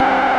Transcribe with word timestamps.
Bye. 0.00 0.33